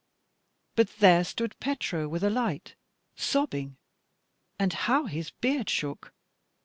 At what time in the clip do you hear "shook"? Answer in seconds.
5.69-6.11